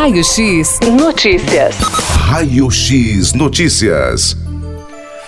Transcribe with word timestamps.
Raio 0.00 0.24
X 0.24 0.80
Notícias. 0.98 1.76
Raio 1.78 2.70
X 2.70 3.34
Notícias. 3.34 4.34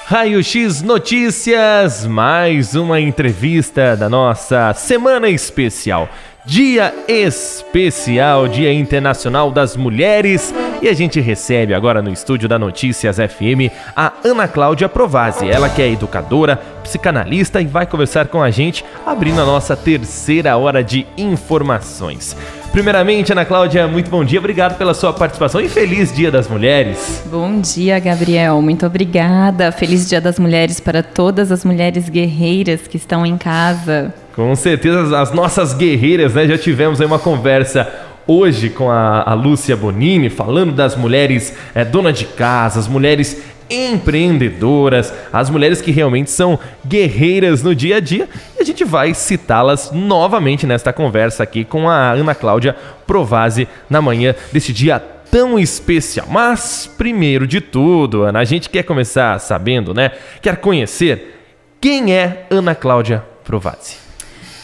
Raio 0.07 0.43
X 0.43 0.81
Notícias, 0.81 2.07
mais 2.07 2.75
uma 2.75 2.99
entrevista 2.99 3.95
da 3.95 4.09
nossa 4.09 4.73
semana 4.73 5.29
especial. 5.29 6.09
Dia 6.47 6.93
especial, 7.07 8.49
Dia 8.49 8.73
Internacional 8.73 9.51
das 9.51 9.77
Mulheres. 9.77 10.55
E 10.81 10.89
a 10.89 10.95
gente 10.95 11.21
recebe 11.21 11.75
agora 11.75 12.01
no 12.01 12.11
estúdio 12.11 12.49
da 12.49 12.59
Notícias 12.59 13.19
FM 13.19 13.71
a 13.95 14.11
Ana 14.25 14.49
Cláudia 14.49 14.89
Provazzi. 14.89 15.51
Ela 15.51 15.69
que 15.69 15.83
é 15.83 15.93
educadora, 15.93 16.57
psicanalista 16.83 17.61
e 17.61 17.67
vai 17.67 17.85
conversar 17.85 18.29
com 18.29 18.43
a 18.43 18.51
gente, 18.51 18.83
abrindo 19.05 19.43
a 19.43 19.45
nossa 19.45 19.77
terceira 19.77 20.57
hora 20.57 20.83
de 20.83 21.07
informações. 21.19 22.35
Primeiramente, 22.73 23.31
Ana 23.31 23.45
Cláudia, 23.45 23.87
muito 23.87 24.11
bom 24.11 24.25
dia, 24.25 24.39
obrigado 24.39 24.79
pela 24.79 24.95
sua 24.95 25.13
participação 25.13 25.61
e 25.61 25.69
feliz 25.69 26.11
Dia 26.11 26.31
das 26.31 26.49
Mulheres. 26.49 27.23
Bom 27.27 27.61
dia, 27.61 27.99
Gabriel, 27.99 28.63
muito 28.63 28.87
obrigada. 28.87 29.71
Feliz 29.71 30.09
Dia 30.09 30.23
das 30.23 30.39
Mulheres 30.39 30.81
para 30.81 31.03
todas 31.03 31.53
as 31.53 31.67
mulheres 31.67 32.09
guerreiras 32.09 32.89
que 32.89 32.97
estão 32.97 33.27
em 33.27 33.37
casa. 33.37 34.15
Com 34.35 34.57
certeza, 34.57 35.21
as 35.21 35.33
nossas 35.33 35.75
guerreiras, 35.75 36.33
né? 36.33 36.49
Já 36.49 36.57
tivemos 36.57 36.99
aí 36.99 37.07
uma 37.07 37.19
conversa 37.19 37.87
hoje 38.27 38.71
com 38.71 38.91
a, 38.91 39.23
a 39.23 39.35
Lúcia 39.35 39.77
Bonini, 39.77 40.31
falando 40.31 40.73
das 40.73 40.97
mulheres 40.97 41.55
é, 41.75 41.85
dona 41.85 42.11
de 42.11 42.25
casa, 42.25 42.81
as 42.81 42.89
mulheres 42.89 43.43
empreendedoras, 43.73 45.13
as 45.33 45.49
mulheres 45.51 45.81
que 45.81 45.91
realmente 45.91 46.31
são 46.31 46.59
guerreiras 46.87 47.63
no 47.63 47.75
dia 47.75 47.97
a 47.97 48.01
dia. 48.01 48.29
E 48.57 48.63
a 48.63 48.65
gente 48.65 48.85
vai 48.85 49.15
citá-las 49.15 49.91
novamente 49.93 50.67
nesta 50.67 50.93
conversa 50.93 51.43
aqui 51.43 51.65
com 51.65 51.89
a 51.89 52.13
Ana 52.13 52.35
Cláudia 52.35 52.77
Provazzi 53.07 53.67
na 53.89 54.03
manhã 54.03 54.35
desse 54.53 54.73
dia 54.73 55.03
tão 55.31 55.59
especial. 55.59 56.27
Mas, 56.31 56.91
primeiro 56.99 57.47
de 57.47 57.61
tudo, 57.61 58.23
Ana, 58.23 58.41
a 58.41 58.45
gente 58.45 58.69
quer 58.69 58.83
começar 58.83 59.39
sabendo, 59.39 59.95
né? 59.95 60.13
Quer 60.43 60.57
conhecer 60.57 61.41
quem 61.81 62.15
é 62.15 62.47
Ana 62.51 62.75
Cláudia 62.75 63.25
Provazzi. 63.43 64.12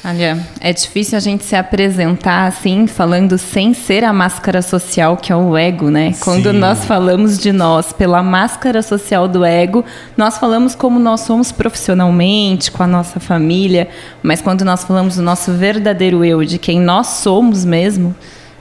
Olha, 0.04 0.38
é 0.60 0.72
difícil 0.72 1.18
a 1.18 1.20
gente 1.20 1.44
se 1.44 1.56
apresentar 1.56 2.46
assim, 2.46 2.86
falando 2.86 3.36
sem 3.36 3.74
ser 3.74 4.04
a 4.04 4.12
máscara 4.12 4.62
social 4.62 5.16
que 5.16 5.32
é 5.32 5.36
o 5.36 5.56
ego, 5.56 5.90
né? 5.90 6.12
Sim. 6.12 6.20
Quando 6.22 6.52
nós 6.52 6.84
falamos 6.84 7.36
de 7.36 7.50
nós 7.50 7.92
pela 7.92 8.22
máscara 8.22 8.80
social 8.80 9.26
do 9.26 9.44
ego, 9.44 9.84
nós 10.16 10.38
falamos 10.38 10.76
como 10.76 11.00
nós 11.00 11.22
somos 11.22 11.50
profissionalmente, 11.50 12.70
com 12.70 12.82
a 12.82 12.86
nossa 12.86 13.18
família, 13.18 13.88
mas 14.22 14.40
quando 14.40 14.64
nós 14.64 14.84
falamos 14.84 15.16
do 15.16 15.22
nosso 15.22 15.52
verdadeiro 15.52 16.24
eu, 16.24 16.44
de 16.44 16.58
quem 16.58 16.80
nós 16.80 17.08
somos 17.08 17.64
mesmo, 17.64 18.14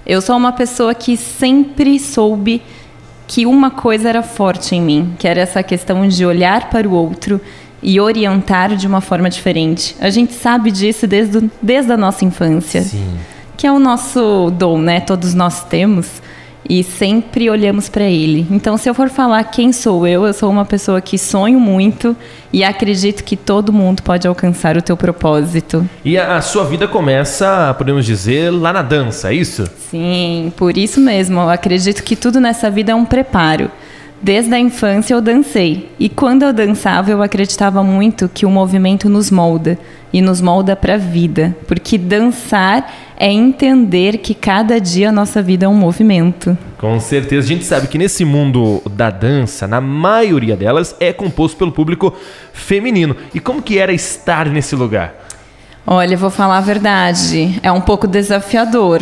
eu 0.06 0.22
sou 0.22 0.36
uma 0.36 0.52
pessoa 0.52 0.96
que 0.96 1.16
sempre 1.16 2.00
soube 2.00 2.64
que 3.28 3.46
uma 3.46 3.70
coisa 3.70 4.10
era 4.10 4.24
forte 4.24 4.76
em 4.76 4.82
mim, 4.82 5.14
que 5.20 5.28
era 5.28 5.42
essa 5.42 5.62
questão 5.62 6.08
de 6.08 6.26
olhar 6.26 6.70
para 6.70 6.88
o 6.88 6.94
outro 6.94 7.40
e 7.82 8.00
orientar 8.00 8.76
de 8.76 8.88
uma 8.88 9.02
forma 9.02 9.30
diferente. 9.30 9.96
A 10.00 10.10
gente 10.10 10.34
sabe 10.34 10.72
disso 10.72 11.08
desde, 11.08 11.50
desde 11.62 11.92
a 11.92 11.98
nossa 11.98 12.26
infância. 12.26 12.82
Sim. 12.82 13.18
Que 13.56 13.66
é 13.66 13.72
o 13.72 13.80
nosso 13.80 14.52
dom, 14.52 14.78
né? 14.80 15.00
Todos 15.00 15.34
nós 15.34 15.64
temos 15.64 16.22
e 16.70 16.84
sempre 16.84 17.50
olhamos 17.50 17.88
para 17.88 18.04
ele. 18.04 18.46
Então, 18.52 18.78
se 18.78 18.90
eu 18.90 18.94
for 18.94 19.10
falar 19.10 19.44
quem 19.46 19.72
sou 19.72 20.06
eu, 20.06 20.26
eu 20.26 20.34
sou 20.34 20.50
uma 20.50 20.66
pessoa 20.66 21.00
que 21.00 21.18
sonho 21.18 21.60
muito 21.60 22.16
e 22.52 22.64
acredito 22.64 23.24
que 23.24 23.38
todo 23.38 23.72
mundo 23.72 24.04
pode 24.04 24.28
alcançar 24.28 24.76
o 24.76 24.82
teu 24.82 24.98
propósito. 24.98 25.88
E 26.04 26.18
a, 26.18 26.38
a 26.38 26.42
sua 26.42 26.66
vida 26.66 26.88
começa, 26.88 27.74
podemos 27.78 28.06
dizer, 28.06 28.52
lá 28.52 28.74
na 28.74 28.82
dança, 28.82 29.32
é 29.32 29.36
isso? 29.36 29.66
Sim, 29.90 30.52
por 30.58 30.78
isso 30.78 31.00
mesmo. 31.00 31.40
Eu 31.40 31.50
acredito 31.50 32.04
que 32.04 32.16
tudo 32.16 32.40
nessa 32.40 32.70
vida 32.70 32.92
é 32.92 32.96
um 32.96 33.06
preparo. 33.06 33.72
Desde 34.22 34.54
a 34.54 34.60
infância 34.60 35.14
eu 35.14 35.22
dancei. 35.22 35.90
E 36.00 36.10
quando 36.10 36.44
eu 36.44 36.52
dançava, 36.52 37.12
eu 37.12 37.22
acreditava 37.22 37.84
muito 37.84 38.28
que 38.28 38.46
o 38.46 38.50
movimento 38.50 39.08
nos 39.08 39.30
molda 39.30 39.78
e 40.12 40.22
nos 40.22 40.42
molda 40.42 40.76
para 40.76 40.96
a 40.96 40.98
vida, 40.98 41.56
porque 41.68 41.98
dançar 41.98 42.92
é 43.18 43.32
entender 43.32 44.20
que 44.20 44.34
cada 44.34 44.80
dia 44.80 45.10
a 45.10 45.12
nossa 45.12 45.42
vida 45.42 45.66
é 45.66 45.70
um 45.70 45.74
movimento. 45.74 46.58
Com 46.78 47.00
certeza, 47.00 47.46
a 47.46 47.48
gente 47.48 47.66
sabe 47.66 47.88
que 47.88 47.98
nesse 47.98 48.24
mundo 48.24 48.82
da 48.90 49.10
dança, 49.10 49.68
na 49.68 49.82
maioria 49.82 50.56
delas 50.56 50.96
é 51.00 51.12
composto 51.12 51.58
pelo 51.58 51.72
público 51.72 52.14
feminino. 52.54 53.16
E 53.34 53.40
como 53.40 53.62
que 53.62 53.78
era 53.78 53.92
estar 53.92 54.48
nesse 54.48 54.76
lugar? 54.76 55.27
Olha, 55.90 56.18
vou 56.18 56.30
falar 56.30 56.58
a 56.58 56.62
verdade, 56.62 57.58
é 57.64 57.72
um 57.72 57.80
pouco 57.80 58.06
desafiador, 58.08 59.00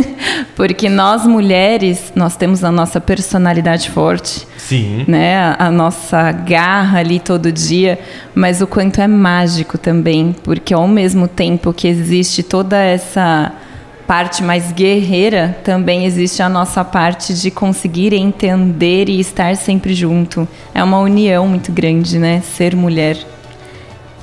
porque 0.56 0.88
nós 0.88 1.26
mulheres, 1.26 2.10
nós 2.16 2.36
temos 2.36 2.64
a 2.64 2.72
nossa 2.72 2.98
personalidade 2.98 3.90
forte, 3.90 4.46
sim, 4.56 5.04
né, 5.06 5.36
a, 5.36 5.66
a 5.66 5.70
nossa 5.70 6.32
garra 6.32 7.00
ali 7.00 7.20
todo 7.20 7.52
dia, 7.52 7.98
mas 8.34 8.62
o 8.62 8.66
quanto 8.66 8.98
é 9.02 9.06
mágico 9.06 9.76
também, 9.76 10.34
porque 10.42 10.72
ao 10.72 10.88
mesmo 10.88 11.28
tempo 11.28 11.70
que 11.70 11.86
existe 11.86 12.42
toda 12.42 12.78
essa 12.78 13.52
parte 14.06 14.42
mais 14.42 14.72
guerreira, 14.72 15.54
também 15.62 16.06
existe 16.06 16.42
a 16.42 16.48
nossa 16.48 16.82
parte 16.82 17.34
de 17.34 17.50
conseguir 17.50 18.14
entender 18.14 19.10
e 19.10 19.20
estar 19.20 19.54
sempre 19.54 19.92
junto. 19.92 20.48
É 20.74 20.82
uma 20.82 20.98
união 20.98 21.46
muito 21.46 21.70
grande, 21.70 22.18
né, 22.18 22.40
ser 22.40 22.74
mulher. 22.74 23.18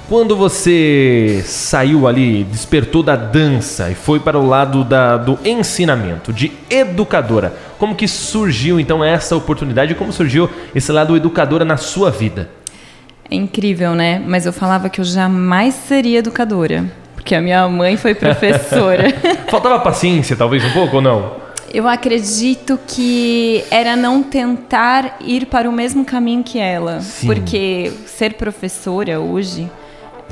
Quando 0.09 0.36
você 0.36 1.44
saiu 1.46 2.08
ali, 2.08 2.44
despertou 2.44 3.03
da 3.03 3.16
dança 3.16 3.92
e 3.92 3.94
foi 3.94 4.20
para 4.20 4.40
o 4.40 4.47
lado 4.47 4.84
da, 4.84 5.18
do 5.18 5.38
ensinamento, 5.46 6.34
de 6.34 6.52
educadora, 6.68 7.53
como 7.78 7.94
que 7.94 8.08
surgiu 8.08 8.80
então 8.80 9.03
essa 9.03 9.36
oportunidade? 9.36 9.94
Como 9.94 10.12
surgiu 10.12 10.50
esse 10.74 10.92
lado 10.92 11.16
educadora 11.16 11.64
na 11.64 11.78
sua 11.78 12.09
vida? 12.09 12.50
É 13.30 13.36
incrível, 13.36 13.94
né? 13.94 14.19
Mas 14.25 14.48
eu 14.48 14.52
falava 14.52 14.90
que 14.90 15.00
eu 15.00 15.06
jamais 15.06 15.75
seria 15.75 16.18
educadora, 16.18 16.86
porque 17.14 17.36
a 17.36 17.42
minha 17.42 17.69
mãe 17.69 17.96
foi 17.96 18.16
professora. 18.16 19.14
Faltava 19.48 19.78
paciência, 19.78 20.36
talvez 20.36 20.66
um 20.66 20.72
pouco 20.72 20.96
ou 20.96 21.02
não? 21.03 21.34
Eu 21.72 21.88
acredito 21.88 22.80
que 22.88 23.64
era 23.69 23.96
não 23.96 24.24
tentar 24.24 25.18
ir 25.22 25.46
para 25.46 25.69
o 25.69 25.72
mesmo 25.72 26.03
caminho 26.03 26.44
que 26.44 26.58
ela, 26.58 27.00
Sim. 27.00 27.28
porque 27.28 27.94
ser 28.08 28.34
professora 28.34 29.19
hoje 29.19 29.69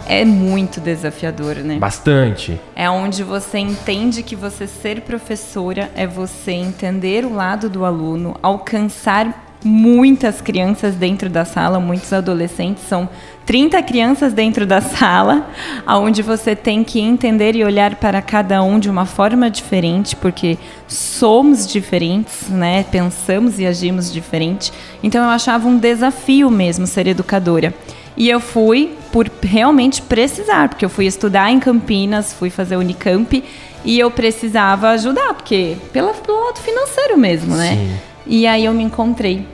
é 0.06 0.24
muito 0.24 0.80
desafiador, 0.80 1.56
né? 1.58 1.78
Bastante. 1.78 2.60
É 2.76 2.90
onde 2.90 3.24
você 3.24 3.58
entende 3.58 4.24
que 4.24 4.36
você 4.36 4.68
ser 4.68 5.02
professora 5.02 5.90
é 5.96 6.06
você 6.06 6.52
entender 6.52 7.26
o 7.26 7.34
lado 7.34 7.70
do 7.70 7.84
aluno, 7.84 8.36
alcançar 8.42 9.48
muitas 9.64 10.40
crianças 10.40 10.96
dentro 10.96 11.30
da 11.30 11.44
sala, 11.44 11.80
muitos 11.80 12.14
adolescentes, 12.14 12.84
são 12.84 13.10
30 13.46 13.82
crianças 13.84 14.34
dentro 14.34 14.66
da 14.66 14.82
sala, 14.82 15.50
aonde 15.86 16.22
você 16.22 16.56
tem 16.56 16.84
que 16.84 17.00
entender 17.00 17.56
e 17.56 17.64
olhar 17.64 17.96
para 17.96 18.22
cada 18.22 18.62
um 18.62 18.80
de 18.80 18.90
uma 18.90 19.06
forma 19.06 19.50
diferente, 19.50 20.16
porque 20.16 20.58
somos 20.88 21.66
diferentes, 21.66 22.50
né? 22.50 22.84
Pensamos 22.84 23.60
e 23.60 23.66
agimos 23.66 24.12
diferente. 24.12 24.72
Então 25.02 25.24
eu 25.24 25.30
achava 25.30 25.68
um 25.68 25.78
desafio 25.78 26.50
mesmo 26.50 26.86
ser 26.86 27.08
educadora. 27.08 27.74
E 28.18 28.28
eu 28.28 28.40
fui 28.40 28.98
por 29.12 29.30
realmente 29.44 30.02
precisar, 30.02 30.70
porque 30.70 30.84
eu 30.84 30.90
fui 30.90 31.06
estudar 31.06 31.52
em 31.52 31.60
Campinas, 31.60 32.34
fui 32.34 32.50
fazer 32.50 32.76
Unicamp 32.76 33.44
e 33.86 34.00
eu 34.00 34.10
precisava 34.10 34.90
ajudar, 34.90 35.36
porque 35.36 35.78
pelo, 35.94 36.12
pelo 36.16 36.46
lado 36.46 36.60
financeiro 36.60 37.16
mesmo, 37.16 37.56
né? 37.56 37.76
Sim. 37.76 37.98
E 38.26 38.48
aí 38.48 38.66
eu 38.66 38.74
me 38.74 38.84
encontrei. 38.84 39.46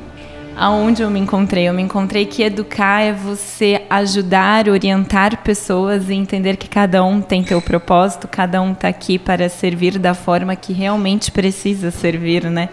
Aonde 0.56 1.02
eu 1.02 1.10
me 1.10 1.20
encontrei? 1.20 1.68
Eu 1.68 1.74
me 1.74 1.82
encontrei 1.82 2.26
que 2.26 2.44
educar 2.44 3.02
é 3.02 3.12
você 3.12 3.82
ajudar, 3.90 4.70
orientar 4.70 5.44
pessoas 5.44 6.10
e 6.10 6.14
entender 6.14 6.58
que 6.58 6.70
cada 6.70 7.04
um 7.04 7.22
tem 7.22 7.44
seu 7.44 7.62
propósito, 7.62 8.28
cada 8.28 8.62
um 8.62 8.72
está 8.72 8.88
aqui 8.88 9.18
para 9.18 9.50
servir 9.50 9.98
da 9.98 10.14
forma 10.14 10.56
que 10.56 10.72
realmente 10.72 11.32
precisa 11.32 11.92
servir, 11.92 12.46
né? 12.46 12.70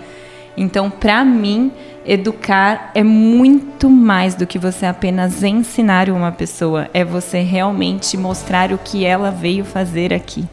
Então, 0.56 0.90
para 0.90 1.24
mim, 1.24 1.72
educar 2.12 2.90
é 2.92 3.04
muito 3.04 3.88
mais 3.88 4.34
do 4.34 4.44
que 4.44 4.58
você 4.58 4.84
apenas 4.84 5.44
ensinar 5.44 6.10
uma 6.10 6.32
pessoa, 6.32 6.88
é 6.92 7.04
você 7.04 7.40
realmente 7.40 8.16
mostrar 8.16 8.72
o 8.72 8.78
que 8.78 9.04
ela 9.04 9.30
veio 9.30 9.64
fazer 9.64 10.12
aqui. 10.12 10.44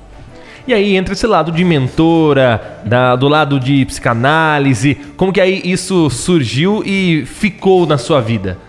E 0.67 0.73
aí 0.73 0.95
entra 0.95 1.13
esse 1.13 1.25
lado 1.25 1.51
de 1.51 1.63
mentora, 1.63 2.79
da, 2.85 3.15
do 3.15 3.27
lado 3.27 3.59
de 3.59 3.83
psicanálise, 3.85 4.95
como 5.15 5.33
que 5.33 5.41
aí 5.41 5.59
isso 5.65 6.11
surgiu 6.11 6.83
e 6.85 7.25
ficou 7.25 7.87
na 7.87 7.97
sua 7.97 8.21
vida? 8.21 8.59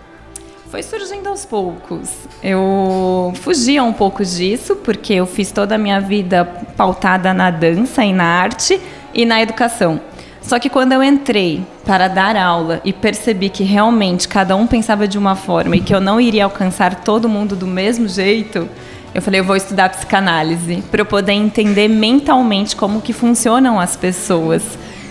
Foi 0.71 0.81
surgindo 0.81 1.29
aos 1.29 1.45
poucos. 1.45 2.09
Eu 2.43 3.33
fugia 3.35 3.83
um 3.83 3.93
pouco 3.93 4.25
disso, 4.25 4.77
porque 4.77 5.13
eu 5.13 5.27
fiz 5.27 5.51
toda 5.51 5.75
a 5.75 5.77
minha 5.77 5.99
vida 5.99 6.43
pautada 6.75 7.35
na 7.35 7.51
dança 7.51 8.03
e 8.03 8.13
na 8.13 8.23
arte 8.23 8.81
e 9.13 9.25
na 9.25 9.41
educação. 9.41 10.08
Só 10.49 10.57
que 10.57 10.67
quando 10.67 10.93
eu 10.93 11.03
entrei 11.03 11.61
para 11.85 12.07
dar 12.07 12.35
aula 12.35 12.81
e 12.83 12.91
percebi 12.91 13.49
que 13.49 13.63
realmente 13.63 14.27
cada 14.27 14.55
um 14.55 14.65
pensava 14.65 15.07
de 15.07 15.15
uma 15.15 15.35
forma 15.35 15.75
e 15.75 15.79
que 15.79 15.93
eu 15.93 16.01
não 16.01 16.19
iria 16.19 16.43
alcançar 16.43 17.03
todo 17.03 17.29
mundo 17.29 17.55
do 17.55 17.67
mesmo 17.67 18.07
jeito, 18.07 18.67
eu 19.13 19.21
falei, 19.21 19.41
eu 19.41 19.43
vou 19.43 19.55
estudar 19.55 19.89
psicanálise 19.89 20.81
para 20.89 21.01
eu 21.01 21.05
poder 21.05 21.33
entender 21.33 21.87
mentalmente 21.87 22.75
como 22.75 22.99
que 22.99 23.13
funcionam 23.13 23.79
as 23.79 23.95
pessoas. 23.95 24.63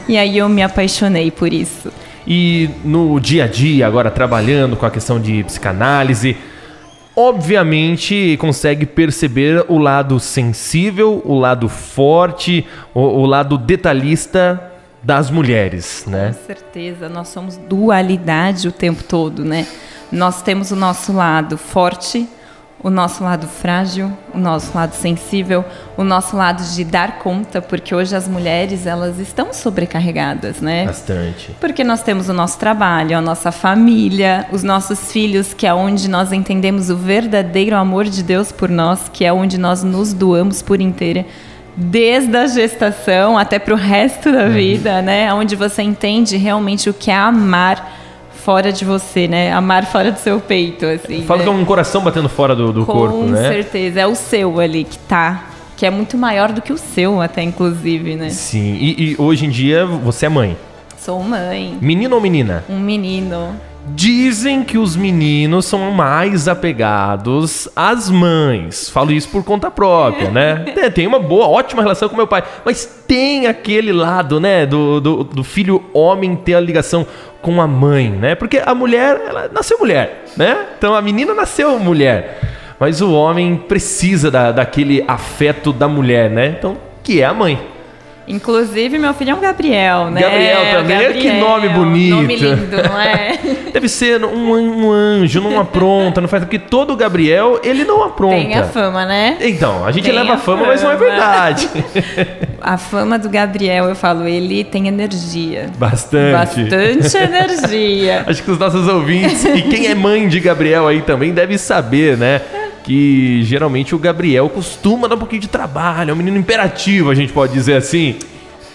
E 0.09 0.19
aí 0.19 0.37
eu 0.37 0.49
me 0.49 0.61
apaixonei 0.61 1.31
por 1.31 1.53
isso. 1.53 1.93
E 2.27 2.69
no 2.85 3.21
dia 3.21 3.45
a 3.45 3.47
dia, 3.47 3.87
agora 3.87 4.11
trabalhando 4.11 4.77
com 4.77 4.87
a 4.87 4.91
questão 4.91 5.21
de 5.21 5.45
psicanálise, 5.45 6.37
obviamente 7.15 8.37
consegue 8.41 8.85
perceber 8.85 9.65
o 9.69 9.79
lado 9.79 10.19
sensível, 10.19 11.23
o 11.25 11.39
lado 11.39 11.69
forte, 11.69 12.67
o, 12.93 13.03
o 13.03 13.25
lado 13.25 13.57
detalhista 13.57 14.68
das 15.03 15.31
mulheres, 15.31 16.05
né? 16.07 16.35
Com 16.35 16.47
certeza, 16.47 17.09
nós 17.09 17.29
somos 17.29 17.57
dualidade 17.57 18.69
o 18.69 18.73
tempo 18.73 19.03
todo, 19.03 19.45
né? 19.45 19.67
Nós 20.11 20.43
temos 20.43 20.71
o 20.71 20.77
nosso 20.77 21.13
lado 21.13 21.57
forte, 21.59 22.29
o 22.83 22.91
nosso 22.91 23.25
lado 23.25 23.47
frágil, 23.47 24.13
o 24.33 24.39
nosso 24.39 24.77
lado 24.77 24.95
sensível, 24.95 25.65
o 25.97 26.05
nosso 26.05 26.37
lado 26.37 26.63
de 26.63 26.85
dar 26.85 27.19
conta, 27.19 27.61
porque 27.61 27.95
hoje 27.95 28.15
as 28.15 28.29
mulheres 28.29 28.87
elas 28.87 29.19
estão 29.19 29.53
sobrecarregadas, 29.53 30.61
né? 30.61 30.87
Bastante. 30.87 31.55
Porque 31.61 31.83
nós 31.83 32.03
temos 32.03 32.29
o 32.29 32.33
nosso 32.33 32.59
trabalho, 32.59 33.19
a 33.19 33.21
nossa 33.21 33.51
família, 33.51 34.47
os 34.53 34.63
nossos 34.63 35.11
filhos, 35.11 35.53
que 35.53 35.67
é 35.67 35.75
onde 35.75 36.09
nós 36.09 36.33
entendemos 36.33 36.89
o 36.89 36.97
verdadeiro 36.97 37.77
amor 37.77 38.05
de 38.05 38.23
Deus 38.23 38.53
por 38.53 38.69
nós, 38.69 39.09
que 39.13 39.25
é 39.25 39.33
onde 39.33 39.59
nós 39.59 39.83
nos 39.83 40.13
doamos 40.13 40.63
por 40.63 40.81
inteira, 40.81 41.27
desde 41.81 42.37
a 42.37 42.47
gestação 42.49 43.39
até 43.39 43.57
para 43.59 43.73
o 43.73 43.77
resto 43.77 44.33
da 44.33 44.49
vida, 44.49 45.01
né? 45.01 45.33
Onde 45.33 45.55
você 45.55 45.81
entende 45.81 46.37
realmente 46.37 46.91
o 46.91 46.95
que 46.95 47.09
é 47.09 47.15
amar 47.15 47.97
fora 48.33 48.73
de 48.73 48.85
você, 48.85 49.29
né? 49.29 49.53
Amar 49.53 49.87
fora 49.87 50.11
do 50.11 50.19
seu 50.19 50.41
peito, 50.41 50.85
assim. 50.85 51.23
Fala 51.23 51.39
né? 51.39 51.45
que 51.45 51.51
é 51.51 51.53
um 51.53 51.65
coração 51.65 52.03
batendo 52.03 52.29
fora 52.29 52.57
do, 52.57 52.73
do 52.73 52.85
Com 52.85 52.93
corpo, 52.93 53.23
né? 53.25 53.49
certeza, 53.49 54.01
é 54.01 54.07
o 54.07 54.17
seu 54.17 54.59
ali 54.59 54.83
que 54.83 54.99
tá, 54.99 55.45
que 55.77 55.87
é 55.87 55.91
muito 55.91 56.19
maior 56.19 56.51
do 56.51 56.61
que 56.61 56.73
o 56.73 56.79
seu, 56.79 57.21
até 57.21 57.43
inclusive, 57.43 58.17
né? 58.17 58.31
Sim. 58.31 58.75
E, 58.81 59.13
e 59.13 59.17
hoje 59.17 59.47
em 59.47 59.51
dia 59.51 59.87
você 59.87 60.27
é 60.27 60.29
mãe. 60.29 60.57
Sou 60.99 61.23
mãe, 61.23 61.79
Menino 61.81 62.17
ou 62.17 62.21
menina? 62.21 62.65
um 62.69 62.79
menino. 62.81 63.55
Dizem 63.95 64.63
que 64.63 64.79
os 64.79 64.97
meninos 64.97 65.67
são 65.67 65.91
mais 65.91 66.49
apegados 66.49 67.69
às 67.75 68.11
mães. 68.11 68.89
Falo 68.91 69.13
isso 69.13 69.29
por 69.29 69.45
conta 69.45 69.71
própria, 69.71 70.31
né? 70.31 70.65
Tem 70.95 71.07
uma 71.07 71.19
boa, 71.19 71.47
ótima 71.47 71.83
relação 71.83 72.09
com 72.09 72.17
meu 72.17 72.27
pai. 72.27 72.43
Mas 72.65 72.85
tem 73.07 73.47
aquele 73.47 73.93
lado, 73.93 74.39
né? 74.41 74.67
Do, 74.67 75.01
do, 75.01 75.25
do 75.25 75.45
filho 75.45 75.83
homem 75.93 76.37
ter 76.37 76.55
a 76.55 76.61
ligação 76.61 77.07
com 77.41 77.61
a 77.61 77.67
mãe, 77.67 78.11
né? 78.11 78.35
Porque 78.35 78.61
a 78.65 78.75
mulher, 78.75 79.21
ela 79.27 79.51
nasceu 79.53 79.79
mulher, 79.79 80.25
né? 80.37 80.67
Então 80.77 80.95
a 80.95 81.03
menina 81.03 81.35
nasceu 81.35 81.79
mulher. 81.79 82.41
Mas 82.79 83.01
o 83.01 83.13
homem 83.13 83.57
precisa 83.57 84.31
da, 84.31 84.53
daquele 84.53 85.05
afeto 85.09 85.73
da 85.73 85.89
mulher, 85.89 86.31
né? 86.31 86.55
Então, 86.59 86.77
que 87.03 87.21
é 87.21 87.25
a 87.25 87.35
mãe. 87.35 87.78
Inclusive, 88.29 88.99
meu 88.99 89.15
filho 89.15 89.31
é 89.31 89.35
um 89.35 89.41
Gabriel, 89.41 90.11
né? 90.11 90.21
Gabriel 90.21 90.59
também, 90.73 91.13
que 91.15 91.33
nome 91.33 91.69
bonito. 91.71 92.17
Nome 92.17 92.37
lindo, 92.37 92.77
não 92.77 93.01
é? 93.01 93.39
Deve 93.73 93.89
ser 93.89 94.23
um, 94.25 94.85
um 94.85 94.93
anjo, 94.93 95.41
não 95.41 95.59
apronta, 95.59 96.21
não 96.21 96.29
faz. 96.29 96.45
Porque 96.45 96.59
todo 96.59 96.95
Gabriel, 96.97 97.61
ele 97.65 97.85
não 97.85 98.03
apronta. 98.05 98.37
Tem 98.37 98.55
a 98.55 98.65
fama, 98.65 99.07
né? 99.07 99.37
Então, 99.41 99.85
a 99.87 99.93
gente 99.93 100.05
Tem 100.05 100.13
leva 100.13 100.33
a 100.33 100.35
a 100.35 100.39
fama, 100.39 100.67
mas 100.67 100.83
não 100.83 100.91
é 100.91 100.97
fama. 100.97 101.09
verdade. 101.09 101.69
A 102.61 102.77
fama 102.77 103.19
do 103.21 103.29
Gabriel, 103.29 103.89
eu 103.89 103.95
falo, 103.95 104.27
ele 104.27 104.65
tem 104.65 104.89
energia. 104.89 105.71
Bastante. 105.79 106.33
Bastante 106.65 107.17
energia. 107.17 108.25
Acho 108.27 108.43
que 108.43 108.51
os 108.51 108.59
nossos 108.59 108.89
ouvintes 108.89 109.45
e 109.45 109.63
quem 109.63 109.87
é 109.87 109.95
mãe 109.95 110.27
de 110.27 110.41
Gabriel 110.41 110.89
aí 110.89 111.01
também 111.01 111.33
deve 111.33 111.57
saber, 111.57 112.17
né? 112.19 112.41
Que 112.89 113.43
geralmente 113.45 113.95
o 113.95 113.99
Gabriel 113.99 114.49
costuma 114.49 115.07
dar 115.07 115.15
um 115.15 115.19
pouquinho 115.19 115.43
de 115.43 115.49
trabalho, 115.49 116.11
é 116.11 116.15
um 116.15 116.17
menino 116.17 116.39
imperativo, 116.39 117.11
a 117.11 117.15
gente 117.15 117.35
pode 117.35 117.53
dizer 117.53 117.77
assim. 117.77 118.17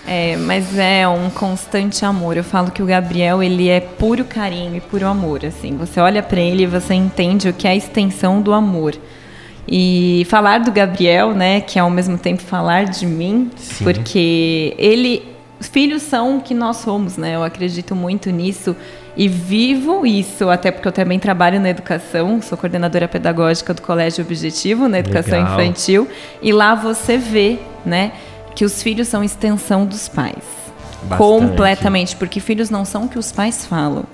É, 0.06 0.38
mas 0.38 0.77
é 0.77 1.07
um 1.07 1.31
constante 1.31 2.06
amor. 2.06 2.38
Eu 2.38 2.44
falo 2.44 2.69
que 2.69 2.83
o 2.83 2.86
Gabriel, 2.86 3.42
ele 3.42 3.69
é 3.69 3.80
puro 3.80 4.24
carinho 4.24 4.75
e 4.75 4.81
puro 4.81 5.07
amor, 5.07 5.44
assim. 5.44 5.75
Você 5.77 6.00
olha 6.00 6.21
pra 6.21 6.39
ele 6.39 6.62
e 6.62 6.68
você 6.68 6.94
entende 6.94 7.50
o 7.50 7.54
que 7.54 7.68
é 7.68 7.71
a 7.71 7.75
extensão 7.75 8.39
do 8.39 8.54
amor. 8.54 8.94
E 9.68 10.27
falar 10.30 10.59
do 10.59 10.71
Gabriel, 10.71 11.33
né, 11.33 11.62
que 11.62 11.80
é 11.80 11.81
ao 11.81 11.89
mesmo 11.89 12.16
tempo 12.16 12.44
falar 12.44 12.83
de 12.83 13.07
mim, 13.07 13.50
Sim. 13.56 13.83
porque 13.83 14.75
ele 14.77 15.24
filhos 15.59 16.04
são 16.04 16.38
o 16.38 16.42
que 16.42 16.54
nós 16.54 16.77
somos, 16.77 17.18
né? 17.18 17.36
Eu 17.36 17.44
acredito 17.44 17.95
muito 17.95 18.30
nisso 18.30 18.75
e 19.15 19.27
vivo 19.27 20.06
isso, 20.06 20.50
até 20.50 20.71
porque 20.71 20.88
eu 20.88 20.92
também 20.92 21.19
trabalho 21.19 21.60
na 21.60 21.69
educação, 21.69 22.42
sou 22.42 22.57
coordenadora 22.57 23.07
pedagógica 23.07 23.74
do 23.74 23.81
Colégio 23.81 24.24
Objetivo 24.24 24.88
na 24.88 25.00
educação 25.00 25.39
Legal. 25.39 25.62
infantil, 25.62 26.07
e 26.42 26.51
lá 26.51 26.74
você 26.74 27.18
vê, 27.18 27.60
né, 27.86 28.12
que 28.56 28.65
os 28.65 28.81
filhos 28.81 29.07
são 29.07 29.24
extensão 29.24 29.86
dos 29.86 30.07
pais. 30.07 30.63
Bastante. 31.04 31.18
Completamente, 31.18 32.15
porque 32.15 32.39
filhos 32.39 32.69
não 32.69 32.86
são 32.86 33.06
o 33.06 33.10
que 33.10 33.19
os 33.19 33.31
pais 33.31 33.65
falam. 33.65 34.06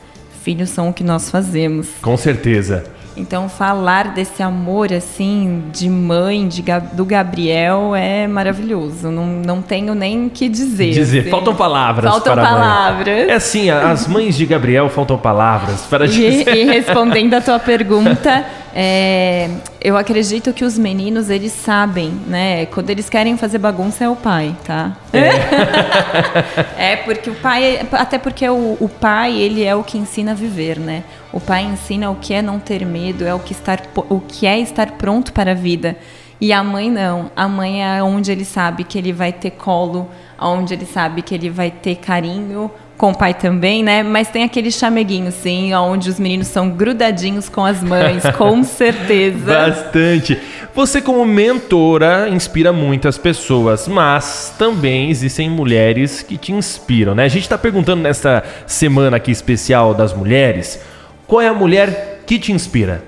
Filhos 0.41 0.69
são 0.69 0.89
o 0.89 0.93
que 0.93 1.03
nós 1.03 1.29
fazemos. 1.29 1.89
Com 2.01 2.17
certeza. 2.17 2.83
Então, 3.19 3.49
falar 3.49 4.09
desse 4.09 4.41
amor, 4.41 4.93
assim, 4.93 5.63
de 5.71 5.89
mãe, 5.89 6.47
de, 6.47 6.63
do 6.93 7.03
Gabriel, 7.05 7.93
é 7.95 8.27
maravilhoso. 8.27 9.11
Não, 9.11 9.25
não 9.25 9.61
tenho 9.61 9.93
nem 9.93 10.27
o 10.27 10.29
que 10.29 10.47
dizer. 10.47 10.91
Dizer, 10.91 11.19
assim. 11.21 11.29
faltam 11.29 11.53
palavras 11.55 12.09
Faltam 12.11 12.33
para 12.33 12.43
palavras. 12.43 13.29
É 13.29 13.33
assim, 13.33 13.69
as 13.69 14.07
mães 14.07 14.35
de 14.35 14.45
Gabriel 14.45 14.89
faltam 14.89 15.17
palavras 15.17 15.81
para 15.81 16.05
E, 16.05 16.09
dizer. 16.09 16.55
e 16.55 16.63
respondendo 16.65 17.33
a 17.33 17.41
tua 17.41 17.59
pergunta, 17.59 18.45
é, 18.73 19.49
eu 19.81 19.97
acredito 19.97 20.53
que 20.53 20.63
os 20.63 20.77
meninos, 20.77 21.29
eles 21.29 21.51
sabem, 21.51 22.11
né? 22.27 22.65
Quando 22.67 22.89
eles 22.89 23.09
querem 23.09 23.37
fazer 23.37 23.57
bagunça, 23.57 24.03
é 24.03 24.09
o 24.09 24.15
pai, 24.15 24.55
tá? 24.63 24.97
É, 26.77 26.95
porque 26.95 27.29
o 27.29 27.35
pai, 27.35 27.85
até 27.91 28.17
porque 28.17 28.47
o, 28.47 28.77
o 28.79 28.89
pai, 28.89 29.37
ele 29.37 29.63
é 29.63 29.75
o 29.75 29.83
que 29.83 29.97
ensina 29.97 30.31
a 30.31 30.33
viver, 30.33 30.79
né? 30.79 31.03
O 31.31 31.39
pai 31.39 31.63
ensina 31.63 32.09
o 32.09 32.15
que 32.15 32.33
é 32.33 32.41
não 32.41 32.59
ter 32.59 32.85
medo, 32.85 33.25
é 33.25 33.33
o 33.33 33.39
que, 33.39 33.51
estar, 33.51 33.81
o 33.95 34.19
que 34.19 34.47
é 34.47 34.59
estar 34.59 34.91
pronto 34.91 35.33
para 35.33 35.51
a 35.51 35.55
vida. 35.55 35.97
E 36.41 36.53
a 36.53 36.63
mãe 36.63 36.89
não. 36.89 37.29
A 37.35 37.47
mãe 37.47 37.83
é 37.83 38.01
onde 38.01 38.31
ele 38.31 38.45
sabe 38.45 38.83
que 38.85 38.97
ele 38.97 39.11
vai 39.11 39.33
ter 39.33 39.51
colo, 39.51 40.09
onde 40.39 40.73
ele 40.73 40.85
sabe 40.85 41.21
que 41.21 41.35
ele 41.35 41.49
vai 41.49 41.69
ter 41.69 41.95
carinho, 41.95 42.71
com 42.99 43.11
o 43.11 43.15
pai 43.17 43.33
também, 43.33 43.81
né? 43.81 44.03
Mas 44.03 44.27
tem 44.27 44.43
aquele 44.43 44.69
chameguinho, 44.69 45.31
sim, 45.31 45.73
onde 45.73 46.09
os 46.09 46.19
meninos 46.19 46.47
são 46.47 46.69
grudadinhos 46.69 47.47
com 47.47 47.65
as 47.65 47.81
mães, 47.81 48.21
com 48.37 48.61
certeza. 48.61 49.45
Bastante. 49.45 50.37
Você, 50.75 51.01
como 51.01 51.23
mentora, 51.25 52.27
inspira 52.27 52.73
muitas 52.73 53.17
pessoas, 53.17 53.87
mas 53.87 54.53
também 54.59 55.09
existem 55.09 55.49
mulheres 55.49 56.21
que 56.21 56.37
te 56.37 56.51
inspiram, 56.51 57.15
né? 57.15 57.23
A 57.23 57.29
gente 57.29 57.43
está 57.43 57.57
perguntando 57.57 58.03
nessa 58.03 58.43
semana 58.67 59.15
aqui 59.15 59.31
especial 59.31 59.93
das 59.93 60.13
mulheres, 60.13 60.81
qual 61.25 61.41
é 61.41 61.47
a 61.47 61.53
mulher 61.53 62.23
que 62.27 62.37
te 62.37 62.51
inspira? 62.51 63.01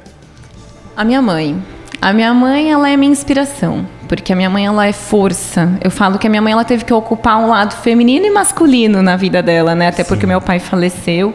A 0.96 1.04
minha 1.04 1.22
mãe. 1.22 1.62
A 2.01 2.12
minha 2.13 2.34
mãe, 2.34 2.72
ela 2.72 2.89
é 2.89 2.98
minha 2.98 3.12
inspiração, 3.12 3.86
porque 4.08 4.34
a 4.34 4.36
minha 4.36 4.50
mãe, 4.50 4.65
ela 4.65 4.88
é 4.88 4.91
força. 4.91 5.70
Eu 5.84 5.91
falo 5.91 6.17
que 6.17 6.25
a 6.25 6.29
minha 6.31 6.41
mãe, 6.41 6.51
ela 6.51 6.65
teve 6.65 6.84
que 6.84 6.91
ocupar 6.91 7.38
um 7.38 7.48
lado 7.48 7.75
feminino 7.75 8.25
e 8.25 8.31
masculino 8.31 9.03
na 9.03 9.15
vida 9.15 9.43
dela, 9.43 9.75
né? 9.75 9.89
Até 9.89 10.03
porque 10.03 10.25
meu 10.25 10.41
pai 10.41 10.58
faleceu. 10.58 11.31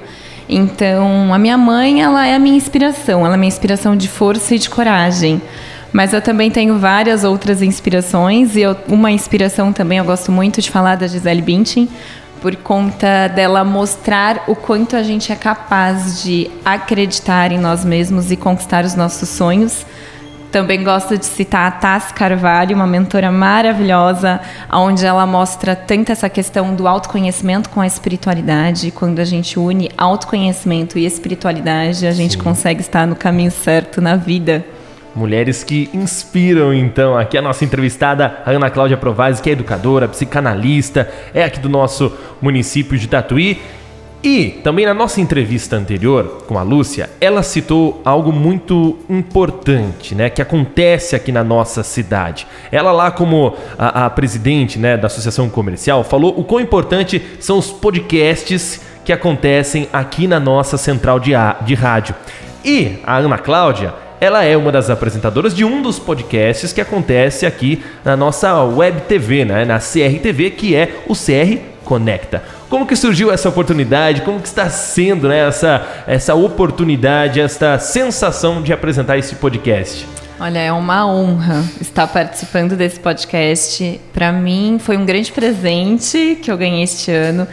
Então, 0.48 1.32
a 1.32 1.38
minha 1.38 1.56
mãe, 1.56 2.02
ela 2.02 2.26
é 2.26 2.34
a 2.34 2.38
minha 2.40 2.56
inspiração. 2.56 3.24
Ela 3.24 3.34
é 3.34 3.36
minha 3.36 3.46
inspiração 3.48 3.96
de 3.96 4.08
força 4.08 4.56
e 4.56 4.58
de 4.58 4.68
coragem. 4.68 5.40
Mas 5.92 6.12
eu 6.12 6.20
também 6.20 6.50
tenho 6.50 6.78
várias 6.78 7.22
outras 7.22 7.62
inspirações 7.62 8.56
e 8.56 8.60
eu- 8.62 8.76
uma 8.88 9.12
inspiração 9.12 9.72
também 9.72 9.98
eu 9.98 10.04
gosto 10.04 10.32
muito 10.32 10.60
de 10.60 10.68
falar 10.68 10.96
da 10.96 11.06
Gisele 11.06 11.42
Bündchen, 11.42 11.88
por 12.42 12.54
conta 12.56 13.28
dela 13.28 13.62
mostrar 13.64 14.42
o 14.48 14.54
quanto 14.56 14.96
a 14.96 15.02
gente 15.04 15.32
é 15.32 15.36
capaz 15.36 16.22
de 16.22 16.50
acreditar 16.64 17.50
em 17.52 17.58
nós 17.58 17.84
mesmos 17.84 18.30
e 18.32 18.36
conquistar 18.36 18.84
os 18.84 18.94
nossos 18.96 19.28
sonhos. 19.28 19.86
Também 20.56 20.82
gosto 20.82 21.18
de 21.18 21.26
citar 21.26 21.68
a 21.68 21.70
Tassi 21.70 22.14
Carvalho, 22.14 22.74
uma 22.74 22.86
mentora 22.86 23.30
maravilhosa, 23.30 24.40
onde 24.72 25.04
ela 25.04 25.26
mostra 25.26 25.76
tanto 25.76 26.10
essa 26.10 26.30
questão 26.30 26.74
do 26.74 26.88
autoconhecimento 26.88 27.68
com 27.68 27.78
a 27.78 27.86
espiritualidade. 27.86 28.90
Quando 28.90 29.18
a 29.18 29.24
gente 29.26 29.58
une 29.58 29.90
autoconhecimento 29.98 30.98
e 30.98 31.04
espiritualidade, 31.04 32.06
a 32.06 32.12
gente 32.12 32.38
consegue 32.38 32.80
estar 32.80 33.06
no 33.06 33.14
caminho 33.14 33.50
certo 33.50 34.00
na 34.00 34.16
vida. 34.16 34.64
Mulheres 35.14 35.62
que 35.62 35.90
inspiram, 35.92 36.72
então. 36.72 37.18
Aqui 37.18 37.36
a 37.36 37.42
nossa 37.42 37.62
entrevistada, 37.62 38.38
a 38.46 38.50
Ana 38.50 38.70
Cláudia 38.70 38.96
Provazzi, 38.96 39.42
que 39.42 39.50
é 39.50 39.52
educadora, 39.52 40.08
psicanalista, 40.08 41.12
é 41.34 41.44
aqui 41.44 41.60
do 41.60 41.68
nosso 41.68 42.10
município 42.40 42.98
de 42.98 43.06
Tatuí. 43.06 43.60
E 44.22 44.60
também 44.64 44.84
na 44.86 44.94
nossa 44.94 45.20
entrevista 45.20 45.76
anterior 45.76 46.42
com 46.48 46.58
a 46.58 46.62
Lúcia, 46.62 47.08
ela 47.20 47.42
citou 47.44 48.00
algo 48.04 48.32
muito 48.32 48.98
importante, 49.08 50.14
né, 50.16 50.28
que 50.28 50.42
acontece 50.42 51.14
aqui 51.14 51.30
na 51.30 51.44
nossa 51.44 51.84
cidade. 51.84 52.46
Ela 52.72 52.90
lá 52.90 53.10
como 53.10 53.54
a, 53.78 54.06
a 54.06 54.10
presidente, 54.10 54.78
né, 54.78 54.96
da 54.96 55.06
Associação 55.06 55.48
Comercial, 55.48 56.02
falou 56.02 56.34
o 56.38 56.42
quão 56.42 56.60
importante 56.60 57.22
são 57.38 57.58
os 57.58 57.70
podcasts 57.70 58.80
que 59.04 59.12
acontecem 59.12 59.88
aqui 59.92 60.26
na 60.26 60.40
nossa 60.40 60.76
central 60.76 61.20
de, 61.20 61.32
a- 61.34 61.56
de 61.64 61.74
rádio. 61.74 62.14
E 62.64 62.98
a 63.04 63.18
Ana 63.18 63.38
Cláudia, 63.38 63.94
ela 64.20 64.42
é 64.44 64.56
uma 64.56 64.72
das 64.72 64.90
apresentadoras 64.90 65.54
de 65.54 65.64
um 65.64 65.82
dos 65.82 66.00
podcasts 66.00 66.72
que 66.72 66.80
acontece 66.80 67.46
aqui 67.46 67.84
na 68.04 68.16
nossa 68.16 68.60
web 68.64 69.02
TV, 69.02 69.44
né? 69.44 69.64
na 69.64 69.78
CRTV, 69.78 70.50
que 70.50 70.74
é 70.74 70.96
o 71.06 71.14
CR 71.14 71.60
Conecta. 71.86 72.42
Como 72.68 72.84
que 72.84 72.96
surgiu 72.96 73.32
essa 73.32 73.48
oportunidade? 73.48 74.22
Como 74.22 74.40
que 74.40 74.48
está 74.48 74.68
sendo 74.68 75.28
né, 75.28 75.46
essa, 75.46 75.86
essa 76.06 76.34
oportunidade, 76.34 77.40
essa 77.40 77.78
sensação 77.78 78.60
de 78.60 78.72
apresentar 78.72 79.16
esse 79.16 79.36
podcast? 79.36 80.04
Olha, 80.38 80.58
é 80.58 80.72
uma 80.72 81.06
honra 81.06 81.64
estar 81.80 82.06
participando 82.08 82.76
desse 82.76 83.00
podcast. 83.00 83.98
Para 84.12 84.32
mim, 84.32 84.78
foi 84.78 84.96
um 84.96 85.06
grande 85.06 85.32
presente 85.32 86.38
que 86.42 86.50
eu 86.50 86.58
ganhei 86.58 86.82
este 86.82 87.10
ano, 87.10 87.46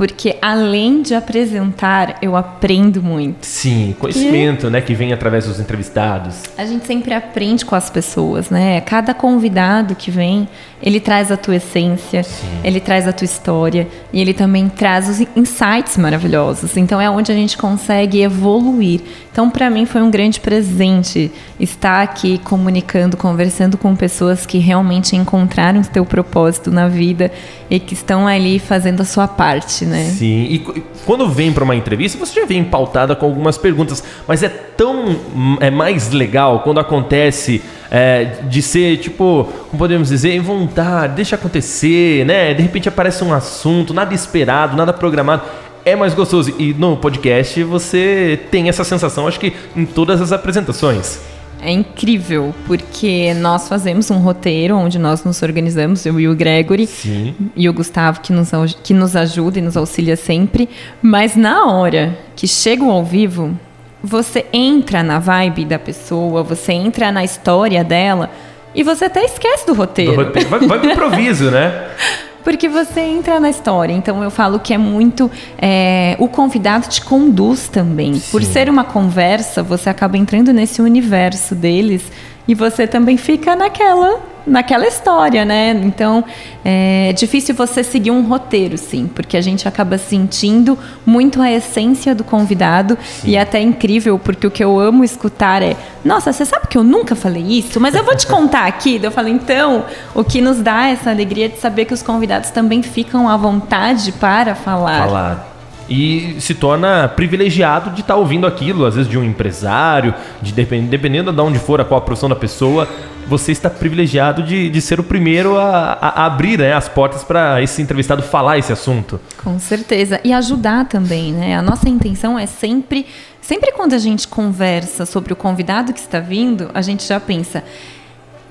porque 0.00 0.38
além 0.40 1.02
de 1.02 1.14
apresentar, 1.14 2.16
eu 2.22 2.34
aprendo 2.34 3.02
muito. 3.02 3.44
Sim, 3.44 3.94
conhecimento, 3.98 4.68
e... 4.68 4.70
né, 4.70 4.80
que 4.80 4.94
vem 4.94 5.12
através 5.12 5.44
dos 5.44 5.60
entrevistados. 5.60 6.36
A 6.56 6.64
gente 6.64 6.86
sempre 6.86 7.12
aprende 7.12 7.66
com 7.66 7.74
as 7.74 7.90
pessoas, 7.90 8.48
né? 8.48 8.80
Cada 8.80 9.12
convidado 9.12 9.94
que 9.94 10.10
vem, 10.10 10.48
ele 10.82 10.98
traz 10.98 11.30
a 11.30 11.36
tua 11.36 11.56
essência, 11.56 12.22
Sim. 12.22 12.46
ele 12.64 12.80
traz 12.80 13.06
a 13.06 13.12
tua 13.12 13.26
história 13.26 13.86
e 14.10 14.20
ele 14.20 14.32
também 14.32 14.70
traz 14.70 15.06
os 15.06 15.20
insights 15.36 15.98
maravilhosos. 15.98 16.78
Então 16.78 16.98
é 16.98 17.10
onde 17.10 17.30
a 17.30 17.34
gente 17.34 17.58
consegue 17.58 18.22
evoluir. 18.22 19.02
Então 19.30 19.50
para 19.50 19.68
mim 19.68 19.84
foi 19.84 20.00
um 20.00 20.10
grande 20.10 20.40
presente 20.40 21.30
estar 21.58 22.02
aqui 22.02 22.38
comunicando, 22.38 23.18
conversando 23.18 23.76
com 23.76 23.94
pessoas 23.94 24.46
que 24.46 24.56
realmente 24.56 25.14
encontraram 25.14 25.82
o 25.82 25.84
teu 25.84 26.06
propósito 26.06 26.70
na 26.70 26.88
vida 26.88 27.30
e 27.68 27.78
que 27.78 27.92
estão 27.92 28.26
ali 28.26 28.58
fazendo 28.58 29.02
a 29.02 29.04
sua 29.04 29.28
parte, 29.28 29.84
né? 29.90 30.04
Sim. 30.04 30.44
E 30.44 30.58
quando 31.04 31.28
vem 31.28 31.52
para 31.52 31.64
uma 31.64 31.76
entrevista, 31.76 32.18
você 32.18 32.40
já 32.40 32.46
vem 32.46 32.64
pautada 32.64 33.14
com 33.14 33.26
algumas 33.26 33.58
perguntas, 33.58 34.02
mas 34.26 34.42
é 34.42 34.48
tão 34.48 35.16
é 35.60 35.70
mais 35.70 36.10
legal 36.10 36.60
quando 36.60 36.80
acontece 36.80 37.62
é, 37.90 38.36
de 38.48 38.62
ser 38.62 38.96
tipo, 38.98 39.48
como 39.68 39.78
podemos 39.78 40.08
dizer, 40.08 40.30
em 40.30 40.40
vontade, 40.40 41.14
deixa 41.16 41.36
acontecer, 41.36 42.24
né? 42.24 42.54
De 42.54 42.62
repente 42.62 42.88
aparece 42.88 43.22
um 43.24 43.34
assunto, 43.34 43.92
nada 43.92 44.14
esperado, 44.14 44.76
nada 44.76 44.92
programado 44.92 45.42
é 45.84 45.96
mais 45.96 46.14
gostoso. 46.14 46.54
E 46.58 46.72
no 46.74 46.96
podcast 46.96 47.62
você 47.64 48.40
tem 48.50 48.68
essa 48.68 48.84
sensação, 48.84 49.26
acho 49.26 49.40
que 49.40 49.52
em 49.76 49.84
todas 49.84 50.20
as 50.20 50.32
apresentações. 50.32 51.20
É 51.62 51.70
incrível, 51.70 52.54
porque 52.66 53.34
nós 53.34 53.68
fazemos 53.68 54.10
um 54.10 54.18
roteiro 54.18 54.76
onde 54.76 54.98
nós 54.98 55.24
nos 55.24 55.42
organizamos, 55.42 56.06
eu 56.06 56.18
e 56.18 56.26
o 56.26 56.34
Gregory, 56.34 56.86
Sim. 56.86 57.34
e 57.54 57.68
o 57.68 57.72
Gustavo, 57.72 58.20
que 58.20 58.32
nos, 58.32 58.50
que 58.82 58.94
nos 58.94 59.14
ajuda 59.14 59.58
e 59.58 59.62
nos 59.62 59.76
auxilia 59.76 60.16
sempre. 60.16 60.68
Mas 61.02 61.36
na 61.36 61.66
hora 61.66 62.18
que 62.34 62.48
chega 62.48 62.82
o 62.82 62.90
ao 62.90 63.04
vivo, 63.04 63.58
você 64.02 64.46
entra 64.52 65.02
na 65.02 65.18
vibe 65.18 65.66
da 65.66 65.78
pessoa, 65.78 66.42
você 66.42 66.72
entra 66.72 67.12
na 67.12 67.22
história 67.22 67.84
dela, 67.84 68.30
e 68.74 68.82
você 68.82 69.06
até 69.06 69.24
esquece 69.24 69.66
do 69.66 69.74
roteiro. 69.74 70.12
Do 70.12 70.24
roteiro. 70.24 70.48
Vai, 70.48 70.60
vai 70.60 70.78
pro 70.78 70.90
improviso, 70.92 71.50
né? 71.50 71.88
Porque 72.42 72.68
você 72.68 73.00
entra 73.00 73.38
na 73.38 73.50
história. 73.50 73.92
Então 73.92 74.22
eu 74.22 74.30
falo 74.30 74.58
que 74.58 74.72
é 74.72 74.78
muito. 74.78 75.30
É, 75.58 76.16
o 76.18 76.28
convidado 76.28 76.88
te 76.88 77.02
conduz 77.02 77.68
também. 77.68 78.14
Sim. 78.14 78.30
Por 78.30 78.42
ser 78.42 78.68
uma 78.68 78.84
conversa, 78.84 79.62
você 79.62 79.90
acaba 79.90 80.16
entrando 80.16 80.52
nesse 80.52 80.80
universo 80.80 81.54
deles 81.54 82.02
e 82.50 82.54
você 82.54 82.84
também 82.84 83.16
fica 83.16 83.54
naquela 83.54 84.18
naquela 84.44 84.84
história, 84.84 85.44
né? 85.44 85.70
Então 85.84 86.24
é 86.64 87.12
difícil 87.12 87.54
você 87.54 87.84
seguir 87.84 88.10
um 88.10 88.22
roteiro, 88.22 88.76
sim, 88.76 89.08
porque 89.14 89.36
a 89.36 89.40
gente 89.40 89.68
acaba 89.68 89.96
sentindo 89.96 90.76
muito 91.06 91.40
a 91.40 91.48
essência 91.48 92.12
do 92.12 92.24
convidado 92.24 92.98
sim. 93.04 93.28
e 93.28 93.36
é 93.36 93.40
até 93.40 93.60
incrível, 93.60 94.18
porque 94.18 94.44
o 94.48 94.50
que 94.50 94.64
eu 94.64 94.80
amo 94.80 95.04
escutar 95.04 95.62
é: 95.62 95.76
nossa, 96.04 96.32
você 96.32 96.44
sabe 96.44 96.66
que 96.66 96.76
eu 96.76 96.82
nunca 96.82 97.14
falei 97.14 97.44
isso, 97.44 97.78
mas 97.78 97.94
eu 97.94 98.02
vou 98.02 98.16
te 98.16 98.26
contar 98.26 98.66
aqui. 98.66 98.98
eu 99.00 99.12
falo, 99.12 99.28
então, 99.28 99.84
o 100.12 100.24
que 100.24 100.40
nos 100.40 100.60
dá 100.60 100.88
essa 100.88 101.08
alegria 101.08 101.48
de 101.48 101.60
saber 101.60 101.84
que 101.84 101.94
os 101.94 102.02
convidados 102.02 102.50
também 102.50 102.82
ficam 102.82 103.28
à 103.28 103.36
vontade 103.36 104.10
para 104.10 104.56
falar. 104.56 105.06
Falar 105.06 105.49
e 105.90 106.36
se 106.38 106.54
torna 106.54 107.08
privilegiado 107.08 107.90
de 107.90 108.02
estar 108.02 108.14
tá 108.14 108.20
ouvindo 108.20 108.46
aquilo, 108.46 108.86
às 108.86 108.94
vezes 108.94 109.10
de 109.10 109.18
um 109.18 109.24
empresário, 109.24 110.14
de 110.40 110.52
dependendo 110.52 111.32
de 111.32 111.40
onde 111.40 111.58
for, 111.58 111.80
a 111.80 111.84
qual 111.84 111.98
a 111.98 112.00
profissão 112.00 112.28
da 112.28 112.36
pessoa, 112.36 112.88
você 113.26 113.50
está 113.50 113.68
privilegiado 113.68 114.44
de, 114.44 114.70
de 114.70 114.80
ser 114.80 115.00
o 115.00 115.02
primeiro 115.02 115.58
a, 115.58 115.98
a 116.00 116.26
abrir 116.26 116.60
né, 116.60 116.72
as 116.72 116.88
portas 116.88 117.24
para 117.24 117.60
esse 117.60 117.82
entrevistado 117.82 118.22
falar 118.22 118.56
esse 118.56 118.72
assunto. 118.72 119.20
Com 119.42 119.58
certeza. 119.58 120.20
E 120.22 120.32
ajudar 120.32 120.86
também, 120.86 121.32
né? 121.32 121.56
A 121.56 121.62
nossa 121.62 121.88
intenção 121.88 122.38
é 122.38 122.46
sempre, 122.46 123.04
sempre 123.40 123.72
quando 123.72 123.92
a 123.92 123.98
gente 123.98 124.28
conversa 124.28 125.04
sobre 125.04 125.32
o 125.32 125.36
convidado 125.36 125.92
que 125.92 125.98
está 125.98 126.20
vindo, 126.20 126.70
a 126.72 126.82
gente 126.82 127.04
já 127.04 127.18
pensa, 127.18 127.64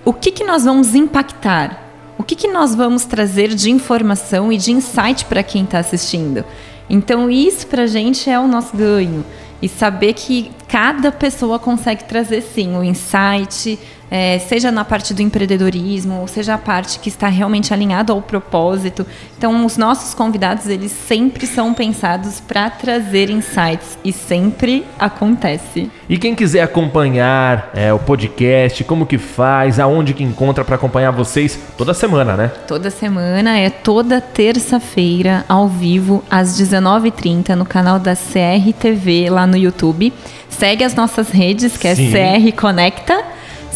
o 0.03 0.11
que, 0.11 0.29
que 0.29 0.43
nós 0.43 0.65
vamos 0.65 0.93
impactar? 0.93 1.85
O 2.17 2.23
que, 2.23 2.35
que 2.35 2.49
nós 2.49 2.75
vamos 2.75 3.05
trazer 3.05 3.47
de 3.55 3.71
informação 3.71 4.51
e 4.51 4.57
de 4.57 4.73
insight 4.73 5.23
para 5.23 5.41
quem 5.41 5.63
está 5.63 5.79
assistindo? 5.79 6.43
Então, 6.89 7.29
isso 7.29 7.67
para 7.67 7.83
a 7.83 7.87
gente 7.87 8.29
é 8.29 8.39
o 8.39 8.47
nosso 8.47 8.75
ganho. 8.75 9.23
E 9.61 9.67
saber 9.67 10.13
que 10.13 10.51
cada 10.67 11.11
pessoa 11.11 11.59
consegue 11.59 12.05
trazer, 12.05 12.41
sim, 12.41 12.75
o 12.77 12.83
insight, 12.83 13.77
é, 14.11 14.39
seja 14.39 14.71
na 14.71 14.83
parte 14.83 15.13
do 15.13 15.21
empreendedorismo, 15.21 16.21
ou 16.21 16.27
seja 16.27 16.55
a 16.55 16.57
parte 16.57 16.99
que 16.99 17.09
está 17.09 17.27
realmente 17.27 17.73
alinhada 17.73 18.11
ao 18.11 18.21
propósito. 18.21 19.05
Então, 19.37 19.65
os 19.65 19.77
nossos 19.77 20.13
convidados, 20.13 20.67
eles 20.67 20.91
sempre 20.91 21.45
são 21.45 21.73
pensados 21.73 22.39
para 22.39 22.69
trazer 22.69 23.29
insights 23.29 23.97
e 24.03 24.11
sempre 24.11 24.85
acontece. 24.97 25.91
E 26.09 26.17
quem 26.17 26.33
quiser 26.33 26.61
acompanhar 26.61 27.69
é, 27.73 27.93
o 27.93 27.99
podcast, 27.99 28.83
como 28.83 29.05
que 29.05 29.17
faz, 29.17 29.79
aonde 29.79 30.13
que 30.13 30.23
encontra 30.23 30.65
para 30.65 30.75
acompanhar 30.75 31.11
vocês 31.11 31.59
toda 31.77 31.93
semana, 31.93 32.35
né? 32.35 32.51
Toda 32.67 32.89
semana, 32.89 33.57
é 33.57 33.69
toda 33.69 34.19
terça-feira, 34.19 35.45
ao 35.47 35.67
vivo, 35.67 36.23
às 36.29 36.59
19h30, 36.59 37.55
no 37.55 37.65
canal 37.65 37.99
da 37.99 38.15
CRTV, 38.15 39.29
lá 39.29 39.45
no 39.45 39.55
YouTube. 39.55 40.11
Segue 40.49 40.83
as 40.83 40.95
nossas 40.95 41.29
redes, 41.29 41.77
que 41.77 41.87
é 41.87 41.95
Sim. 41.95 42.11
CR 42.11 42.59
Conecta 42.59 43.23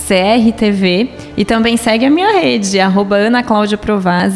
CRTV 0.08 1.10
e 1.38 1.46
também 1.46 1.78
segue 1.78 2.06
a 2.06 2.10
minha 2.10 2.40
rede, 2.40 2.80
arroba 2.80 3.16
Ana 3.16 3.44
Cláudia. 3.44 3.80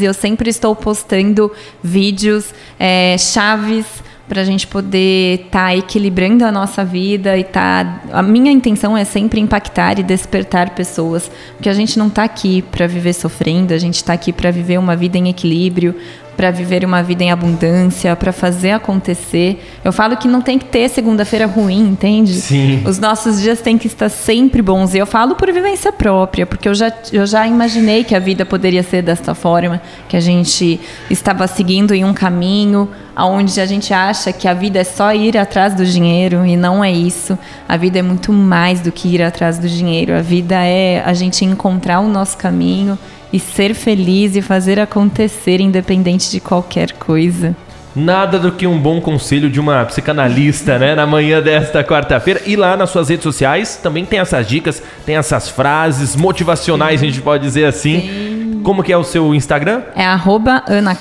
Eu 0.02 0.14
sempre 0.14 0.50
estou 0.50 0.76
postando 0.76 1.52
vídeos, 1.84 2.54
é, 2.80 3.18
chaves 3.18 3.86
para 4.28 4.42
a 4.42 4.44
gente 4.44 4.68
poder 4.68 5.46
estar 5.46 5.68
tá 5.68 5.76
equilibrando 5.76 6.44
a 6.44 6.52
nossa 6.52 6.84
vida 6.84 7.38
e 7.38 7.44
tá. 7.44 8.02
A 8.12 8.22
minha 8.22 8.52
intenção 8.52 8.98
é 8.98 9.04
sempre 9.04 9.40
impactar 9.40 10.00
e 10.00 10.04
despertar 10.04 10.72
pessoas, 10.72 11.32
porque 11.56 11.70
a 11.70 11.74
gente 11.74 11.98
não 11.98 12.08
está 12.08 12.24
aqui 12.24 12.62
para 12.62 12.88
viver 12.88 13.14
sofrendo, 13.14 13.74
a 13.74 13.78
gente 13.78 13.96
está 13.96 14.14
aqui 14.14 14.34
para 14.34 14.52
viver 14.52 14.78
uma 14.78 14.96
vida 14.96 15.18
em 15.18 15.30
equilíbrio, 15.30 15.96
para 16.38 16.52
viver 16.52 16.86
uma 16.86 17.02
vida 17.02 17.24
em 17.24 17.32
abundância, 17.32 18.16
para 18.16 18.32
fazer 18.32 18.70
acontecer. 18.72 19.60
Eu 19.84 19.92
falo 19.92 20.16
que 20.16 20.28
não 20.28 20.40
tem 20.40 20.60
que 20.60 20.66
ter 20.66 20.88
segunda-feira 20.88 21.48
ruim, 21.48 21.80
entende? 21.80 22.36
Sim. 22.36 22.84
Os 22.86 23.00
nossos 23.00 23.42
dias 23.42 23.60
têm 23.60 23.76
que 23.76 23.88
estar 23.88 24.08
sempre 24.08 24.62
bons. 24.62 24.94
E 24.94 25.00
eu 25.00 25.08
falo 25.08 25.34
por 25.34 25.52
vivência 25.52 25.92
própria, 25.92 26.46
porque 26.46 26.70
eu 26.70 26.76
já, 26.76 26.94
eu 27.12 27.26
já 27.26 27.48
imaginei 27.48 28.04
que 28.04 28.14
a 28.14 28.20
vida 28.20 28.46
poderia 28.46 28.84
ser 28.84 29.02
desta 29.02 29.34
forma, 29.34 29.82
que 30.08 30.16
a 30.16 30.20
gente 30.20 30.80
estava 31.10 31.48
seguindo 31.48 31.96
em 31.96 32.06
um 32.06 32.14
caminho 32.14 32.88
onde 33.26 33.60
a 33.60 33.66
gente 33.66 33.92
acha 33.92 34.32
que 34.32 34.48
a 34.48 34.54
vida 34.54 34.78
é 34.78 34.84
só 34.84 35.12
ir 35.12 35.36
atrás 35.38 35.74
do 35.74 35.84
dinheiro 35.84 36.46
e 36.46 36.56
não 36.56 36.84
é 36.84 36.92
isso. 36.92 37.38
A 37.68 37.76
vida 37.76 37.98
é 37.98 38.02
muito 38.04 38.32
mais 38.32 38.80
do 38.80 38.92
que 38.92 39.08
ir 39.08 39.24
atrás 39.24 39.58
do 39.58 39.68
dinheiro. 39.68 40.16
A 40.16 40.22
vida 40.22 40.56
é 40.64 41.02
a 41.04 41.14
gente 41.14 41.44
encontrar 41.44 42.00
o 42.00 42.08
nosso 42.08 42.38
caminho 42.38 42.98
e 43.38 43.40
ser 43.40 43.76
feliz 43.76 44.36
e 44.36 44.42
fazer 44.42 44.80
acontecer 44.80 45.62
independente 45.62 46.32
de 46.32 46.40
qualquer 46.40 46.92
coisa. 46.94 47.56
Nada 47.96 48.40
do 48.40 48.52
que 48.52 48.66
um 48.66 48.80
bom 48.80 49.00
conselho 49.00 49.50
de 49.50 49.60
uma 49.60 49.86
psicanalista, 49.86 50.78
né? 50.80 50.96
Na 50.96 51.06
manhã 51.06 51.42
desta 51.42 51.84
quarta-feira. 51.84 52.42
E 52.46 52.56
lá 52.56 52.76
nas 52.76 52.90
suas 52.90 53.10
redes 53.10 53.24
sociais 53.24 53.80
também 53.82 54.06
tem 54.06 54.20
essas 54.20 54.48
dicas, 54.48 54.82
tem 55.06 55.16
essas 55.16 55.50
frases 55.50 56.16
motivacionais, 56.16 57.00
Sim. 57.00 57.06
a 57.06 57.10
gente 57.10 57.22
pode 57.22 57.44
dizer 57.44 57.66
assim. 57.66 58.02
Sim. 58.02 58.62
Como 58.64 58.84
que 58.84 58.92
é 58.92 58.98
o 58.98 59.04
seu 59.04 59.34
Instagram? 59.34 59.82
É 59.96 60.04
arroba 60.04 60.62
Ana. 60.68 60.98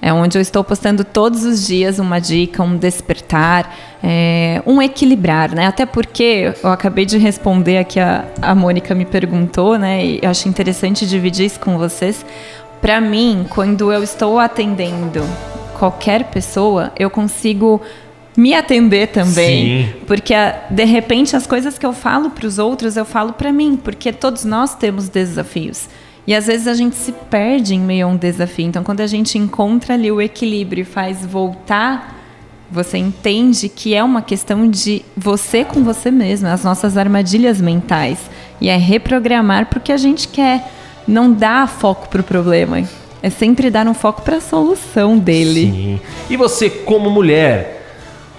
É 0.00 0.12
onde 0.12 0.38
eu 0.38 0.42
estou 0.42 0.62
postando 0.62 1.02
todos 1.02 1.44
os 1.44 1.66
dias 1.66 1.98
uma 1.98 2.20
dica, 2.20 2.62
um 2.62 2.76
despertar, 2.76 3.11
é, 4.02 4.62
um 4.66 4.82
equilibrar, 4.82 5.54
né? 5.54 5.66
Até 5.66 5.86
porque 5.86 6.52
eu 6.62 6.70
acabei 6.70 7.04
de 7.04 7.18
responder 7.18 7.78
aqui, 7.78 8.00
a, 8.00 8.24
a 8.40 8.54
Mônica 8.54 8.94
me 8.94 9.04
perguntou, 9.04 9.78
né? 9.78 10.04
E 10.04 10.20
eu 10.22 10.30
acho 10.30 10.48
interessante 10.48 11.06
dividir 11.06 11.46
isso 11.46 11.60
com 11.60 11.78
vocês. 11.78 12.24
Para 12.80 13.00
mim, 13.00 13.46
quando 13.48 13.92
eu 13.92 14.02
estou 14.02 14.38
atendendo 14.38 15.22
qualquer 15.78 16.24
pessoa, 16.24 16.92
eu 16.98 17.08
consigo 17.08 17.80
me 18.36 18.54
atender 18.54 19.08
também. 19.08 19.86
Sim. 19.86 19.94
Porque 20.06 20.34
de 20.70 20.84
repente 20.84 21.36
as 21.36 21.46
coisas 21.46 21.78
que 21.78 21.86
eu 21.86 21.92
falo 21.92 22.30
para 22.30 22.46
os 22.46 22.58
outros, 22.58 22.96
eu 22.96 23.04
falo 23.04 23.32
para 23.32 23.52
mim, 23.52 23.76
porque 23.76 24.12
todos 24.12 24.44
nós 24.44 24.74
temos 24.74 25.08
desafios. 25.08 25.88
E 26.26 26.34
às 26.34 26.46
vezes 26.46 26.66
a 26.66 26.74
gente 26.74 26.94
se 26.96 27.12
perde 27.12 27.74
em 27.74 27.80
meio 27.80 28.06
a 28.06 28.10
um 28.10 28.16
desafio. 28.16 28.66
Então 28.66 28.82
quando 28.82 29.00
a 29.00 29.06
gente 29.06 29.36
encontra 29.38 29.94
ali 29.94 30.10
o 30.10 30.20
equilíbrio 30.20 30.82
e 30.82 30.84
faz 30.84 31.24
voltar, 31.26 32.21
você 32.72 32.96
entende 32.96 33.68
que 33.68 33.94
é 33.94 34.02
uma 34.02 34.22
questão 34.22 34.68
de 34.68 35.04
você 35.14 35.62
com 35.62 35.84
você 35.84 36.10
mesmo, 36.10 36.48
as 36.48 36.64
nossas 36.64 36.96
armadilhas 36.96 37.60
mentais. 37.60 38.18
E 38.60 38.68
é 38.68 38.76
reprogramar 38.76 39.66
porque 39.66 39.92
a 39.92 39.96
gente 39.98 40.26
quer 40.28 40.72
não 41.06 41.30
dar 41.30 41.68
foco 41.68 42.08
para 42.08 42.22
o 42.22 42.24
problema. 42.24 42.82
É 43.22 43.28
sempre 43.28 43.70
dar 43.70 43.86
um 43.86 43.94
foco 43.94 44.22
para 44.22 44.36
a 44.36 44.40
solução 44.40 45.18
dele. 45.18 45.70
Sim. 45.70 46.00
E 46.30 46.36
você, 46.36 46.70
como 46.70 47.10
mulher, 47.10 47.82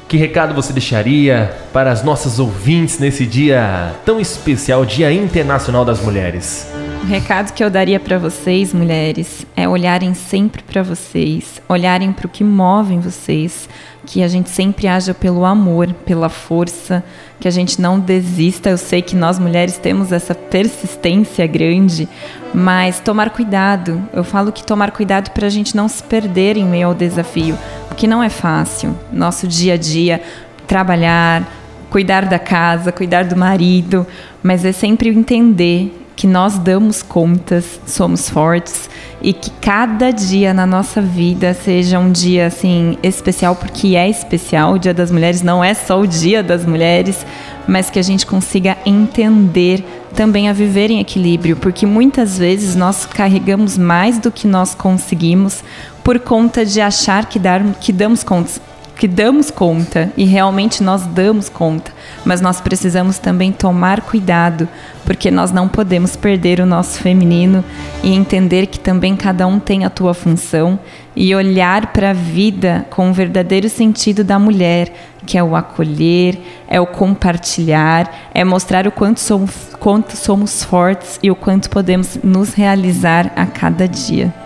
que 0.08 0.18
recado 0.18 0.54
você 0.54 0.74
deixaria 0.74 1.54
para 1.72 1.92
as 1.92 2.04
nossas 2.04 2.40
ouvintes 2.40 2.98
nesse 2.98 3.26
dia 3.26 3.94
tão 4.04 4.20
especial, 4.20 4.84
Dia 4.84 5.14
Internacional 5.14 5.86
das 5.86 6.02
Mulheres? 6.02 6.68
O 7.04 7.06
recado 7.06 7.52
que 7.52 7.62
eu 7.62 7.70
daria 7.70 8.00
para 8.00 8.18
vocês, 8.18 8.74
mulheres, 8.74 9.46
é 9.58 9.68
olharem 9.68 10.14
sempre 10.14 10.64
para 10.64 10.82
vocês, 10.82 11.62
olharem 11.68 12.14
para 12.14 12.26
o 12.26 12.30
que 12.30 12.46
move 12.46 12.98
vocês, 12.98 13.68
que 14.06 14.24
a 14.24 14.28
gente 14.30 14.50
sempre 14.50 14.88
haja 14.88 15.14
pelo 15.14 15.44
amor, 15.44 15.92
pela 16.06 16.30
força, 16.30 17.04
que 17.42 17.48
a 17.48 17.52
gente 17.52 17.82
não 17.82 18.00
desista. 18.00 18.70
Eu 18.70 18.78
sei 18.78 19.02
que 19.02 19.18
nós 19.18 19.38
mulheres 19.38 19.78
temos 19.78 20.14
essa 20.14 20.34
persistência 20.34 21.46
grande, 21.46 22.08
mas 22.54 23.02
tomar 23.02 23.32
cuidado. 23.32 24.02
Eu 24.14 24.24
falo 24.24 24.54
que 24.54 24.64
tomar 24.64 24.92
cuidado 24.92 25.32
para 25.32 25.48
a 25.48 25.50
gente 25.50 25.76
não 25.76 25.90
se 25.90 26.02
perder 26.04 26.56
em 26.56 26.64
meio 26.64 26.88
ao 26.88 26.96
desafio, 26.96 27.58
porque 27.90 28.08
não 28.08 28.24
é 28.24 28.30
fácil. 28.30 28.98
Nosso 29.12 29.46
dia 29.46 29.74
a 29.74 29.78
dia, 29.78 30.22
trabalhar, 30.66 31.44
cuidar 31.90 32.24
da 32.26 32.40
casa, 32.40 32.94
cuidar 32.94 33.26
do 33.26 33.36
marido, 33.36 34.08
mas 34.42 34.64
é 34.64 34.72
sempre 34.72 35.10
entender 35.10 36.00
que 36.16 36.28
nós 36.28 36.58
damos 36.58 37.02
contas, 37.02 37.80
somos 37.86 38.30
fortes 38.30 38.90
e 39.22 39.34
que 39.34 39.50
cada 39.62 40.12
dia 40.12 40.54
na 40.54 40.66
nossa 40.66 41.02
vida 41.02 41.54
seja 41.54 41.98
um 41.98 42.12
dia 42.12 42.48
assim 42.48 42.98
especial 43.02 43.56
porque 43.56 43.96
é 43.96 44.10
especial. 44.10 44.74
O 44.74 44.80
Dia 44.80 44.94
das 44.94 45.10
Mulheres 45.12 45.42
não 45.42 45.64
é 45.64 45.74
só 45.74 46.00
o 46.00 46.08
Dia 46.08 46.44
das 46.44 46.66
Mulheres, 46.66 47.26
mas 47.68 47.90
que 47.90 48.00
a 48.00 48.04
gente 48.04 48.26
consiga 48.26 48.78
entender 48.86 49.84
também 50.14 50.48
a 50.48 50.54
viver 50.54 50.92
em 50.92 51.00
equilíbrio, 51.00 51.56
porque 51.56 51.86
muitas 51.86 52.38
vezes 52.38 52.76
nós 52.76 53.06
carregamos 53.06 53.78
mais 53.78 54.20
do 54.20 54.30
que 54.30 54.46
nós 54.46 54.76
conseguimos 54.76 55.64
por 56.04 56.20
conta 56.20 56.64
de 56.64 56.80
achar 56.80 57.26
que, 57.26 57.40
dar, 57.40 57.64
que 57.80 57.92
damos 57.92 58.24
contas 58.24 58.62
que 58.96 59.08
damos 59.08 59.50
conta 59.50 60.12
e 60.16 60.24
realmente 60.24 60.84
nós 60.84 61.06
damos 61.08 61.50
conta, 61.50 61.92
mas 62.24 62.42
nós 62.42 62.62
precisamos 62.62 63.18
também 63.18 63.52
tomar 63.52 64.02
cuidado, 64.02 64.68
porque 65.04 65.32
nós 65.32 65.52
não 65.52 65.68
podemos 65.68 66.16
perder 66.16 66.60
o 66.60 66.66
nosso 66.66 67.00
feminino 67.00 67.64
e 68.04 68.14
entender 68.14 68.68
que 68.68 68.80
também 68.80 69.16
cada 69.16 69.48
um 69.48 69.60
tem 69.60 69.84
a 69.84 69.90
tua 69.90 70.14
função 70.14 70.80
e 71.16 71.34
olhar 71.36 71.88
para 71.88 72.12
a 72.12 72.14
vida 72.14 72.86
com 72.90 73.10
o 73.10 73.14
verdadeiro 73.14 73.70
sentido 73.70 74.24
da 74.24 74.40
mulher, 74.40 74.94
que 75.26 75.38
é 75.38 75.44
o 75.44 75.56
acolher, 75.56 76.38
é 76.68 76.80
o 76.80 76.88
compartilhar, 76.88 78.30
é 78.34 78.44
mostrar 78.44 78.88
o 78.88 78.92
quanto 78.92 79.20
somos, 79.20 79.52
quanto 79.80 80.16
somos 80.16 80.64
fortes 80.64 81.20
e 81.22 81.30
o 81.32 81.36
quanto 81.36 81.70
podemos 81.70 82.18
nos 82.24 82.54
realizar 82.54 83.32
a 83.36 83.46
cada 83.46 83.88
dia. 83.88 84.43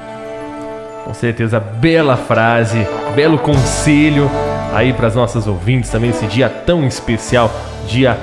Com 1.07 1.13
certeza, 1.13 1.57
bela 1.57 2.17
frase, 2.17 2.85
belo 3.15 3.37
conselho 3.37 4.29
aí 4.73 4.91
para 4.91 5.07
as 5.07 5.15
nossas 5.15 5.47
ouvintes 5.47 5.89
também 5.89 6.09
esse 6.09 6.25
dia 6.27 6.49
tão 6.49 6.85
especial, 6.85 7.49
dia 7.87 8.17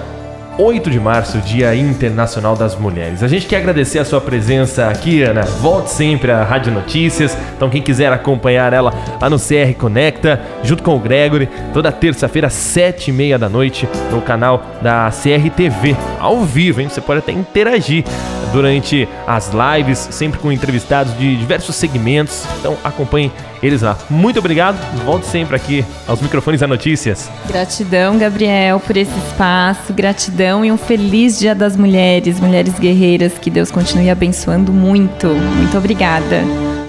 8 0.58 0.90
de 0.90 1.00
março, 1.00 1.38
Dia 1.38 1.74
Internacional 1.74 2.54
das 2.54 2.76
Mulheres. 2.76 3.22
A 3.22 3.26
gente 3.26 3.46
quer 3.46 3.56
agradecer 3.56 4.00
a 4.00 4.04
sua 4.04 4.20
presença 4.20 4.86
aqui, 4.86 5.22
Ana. 5.22 5.40
Volte 5.42 5.90
sempre 5.90 6.30
à 6.30 6.44
Rádio 6.44 6.74
Notícias. 6.74 7.34
Então, 7.56 7.70
quem 7.70 7.80
quiser 7.80 8.12
acompanhar 8.12 8.74
ela 8.74 8.92
lá 9.18 9.30
no 9.30 9.38
CR 9.38 9.74
Conecta, 9.78 10.38
junto 10.62 10.82
com 10.82 10.94
o 10.94 11.00
Gregory, 11.00 11.48
toda 11.72 11.90
terça-feira, 11.90 12.50
sete 12.50 13.08
e 13.08 13.14
meia 13.14 13.38
da 13.38 13.48
noite, 13.48 13.88
no 14.12 14.20
canal 14.20 14.62
da 14.82 15.10
CR 15.10 15.48
TV, 15.56 15.96
ao 16.20 16.44
vivo, 16.44 16.82
hein? 16.82 16.88
Você 16.90 17.00
pode 17.00 17.20
até 17.20 17.32
interagir 17.32 18.04
durante 18.54 19.08
as 19.26 19.50
lives, 19.52 19.98
sempre 20.12 20.38
com 20.38 20.50
entrevistados 20.52 21.16
de 21.18 21.36
diversos 21.36 21.74
segmentos. 21.74 22.44
Então, 22.60 22.78
acompanhe 22.84 23.30
eles 23.62 23.82
lá. 23.82 23.98
Muito 24.08 24.38
obrigado. 24.38 24.76
Volte 25.04 25.26
sempre 25.26 25.56
aqui 25.56 25.84
aos 26.06 26.20
microfones 26.20 26.60
da 26.60 26.66
Notícias. 26.66 27.28
Gratidão, 27.48 28.16
Gabriel, 28.16 28.78
por 28.78 28.96
esse 28.96 29.16
espaço. 29.26 29.92
Gratidão 29.92 30.64
e 30.64 30.70
um 30.70 30.76
feliz 30.76 31.38
Dia 31.38 31.54
das 31.54 31.76
Mulheres, 31.76 32.38
mulheres 32.38 32.78
guerreiras. 32.78 33.38
Que 33.38 33.50
Deus 33.50 33.70
continue 33.70 34.08
abençoando 34.08 34.72
muito. 34.72 35.26
Muito 35.26 35.76
obrigada. 35.76 36.42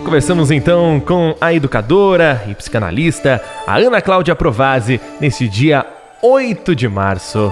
Conversamos 0.04 0.52
então 0.52 1.00
com 1.00 1.36
a 1.42 1.52
educadora 1.52 2.44
e 2.48 2.54
psicanalista, 2.54 3.42
a 3.66 3.78
Ana 3.78 4.00
Cláudia 4.04 4.36
Provazzi, 4.36 5.02
nesse 5.20 5.48
dia 5.48 5.84
8 6.22 6.76
de 6.76 6.88
março. 6.88 7.52